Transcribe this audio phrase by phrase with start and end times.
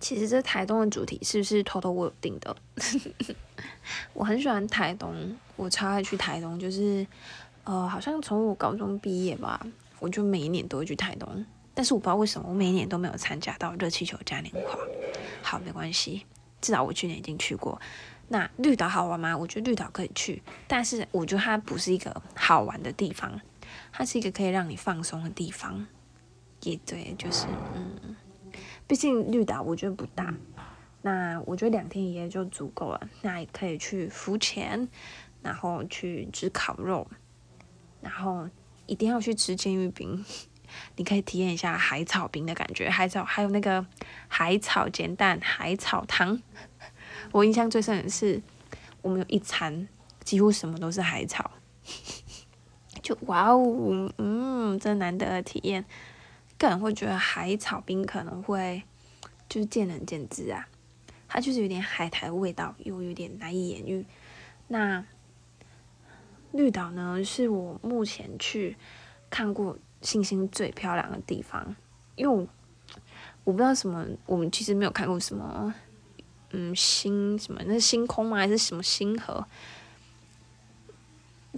[0.00, 2.56] 其实这台东的主题是不是偷偷我有定的？
[4.14, 5.14] 我很喜欢台东，
[5.56, 7.06] 我超爱去台东，就是
[7.64, 9.64] 呃，好像从我高中毕业吧，
[9.98, 11.44] 我就每一年都会去台东。
[11.74, 14.78] 但是我不知道为什么，我每一年都没有参加到热气球嘉年华。
[15.42, 16.26] 好，没关系，
[16.60, 17.80] 至少我去年已经去过。
[18.28, 19.36] 那绿岛好玩吗？
[19.36, 23.40] 我觉得绿岛可以去，但是我觉得它不是一个好玩的地方，
[23.92, 25.86] 它是一个可以让你放松的地方。
[26.62, 28.16] 也对，就是嗯，
[28.90, 30.34] 毕竟绿岛我觉得不大，
[31.02, 33.00] 那我觉得两天一夜就足够了。
[33.22, 34.88] 那也可以去浮潜，
[35.42, 37.06] 然后去吃烤肉，
[38.00, 38.48] 然后
[38.86, 40.24] 一定要去吃监狱冰。
[40.96, 43.86] 你可以体验一下海草冰的感觉，海草还有那个
[44.26, 46.42] 海草煎蛋、海草汤。
[47.30, 48.42] 我印象最深的是，
[49.02, 49.86] 我们有一餐
[50.24, 51.48] 几乎什么都是海草，
[53.00, 55.84] 就哇哦，嗯，真难得的体验。
[56.60, 58.84] 个人会觉得海草冰可能会
[59.48, 60.68] 就是见仁见智啊，
[61.26, 64.06] 它就是有点海苔味道，又有点难以言喻。
[64.68, 65.04] 那
[66.52, 68.76] 绿岛呢，是我目前去
[69.28, 69.76] 看过。
[70.02, 71.76] 星星最漂亮的地方，
[72.16, 72.48] 因为我
[73.44, 75.74] 我不知道什么，我们其实没有看过什么，
[76.52, 78.38] 嗯，星什么那星空吗？
[78.38, 79.46] 还是什么星河？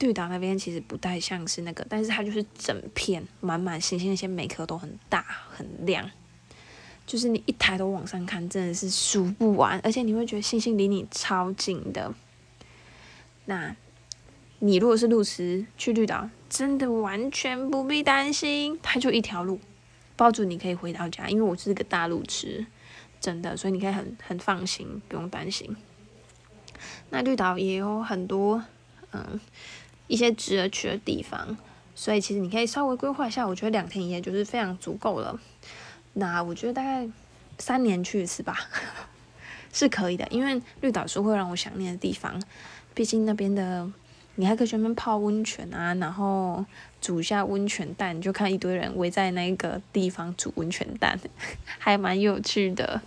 [0.00, 6.10] 绿岛那边其实不太像是那个，但是它就是整片满满星星，那些每颗都很大很亮，
[7.06, 12.12] 就是你一抬头往上看，真的是数不完，而且你会觉得星星离你超近的。
[13.44, 13.76] 那
[14.58, 16.28] 你如果是路痴去绿岛？
[16.48, 19.60] 真的完全不必担心，它就一条路，
[20.16, 21.28] 包住你可以回到家。
[21.28, 22.66] 因为我是个大路痴，
[23.20, 25.76] 真的，所以你可以很很放心，不用担心。
[27.10, 28.64] 那绿岛也有很多
[29.12, 29.38] 嗯
[30.10, 31.56] 一些值得去的地方，
[31.94, 33.46] 所以其实你可以稍微规划一下。
[33.46, 35.38] 我觉得两天一夜就是非常足够了。
[36.14, 37.08] 那我觉得大概
[37.58, 38.56] 三年去一次吧，
[39.72, 40.26] 是可以的。
[40.30, 42.42] 因为绿岛是会让我想念的地方，
[42.92, 43.90] 毕竟那边的。
[44.36, 46.64] 你还可以去那边泡温泉啊，然后
[46.98, 51.18] 煮一下温泉蛋，就看一堆人围在那个地方煮温泉蛋，
[51.78, 53.02] 还蛮有趣的。